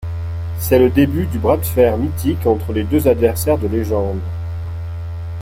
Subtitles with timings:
[0.57, 4.19] C’est le début du bras de fer mythique entre les deux adversaires de légende.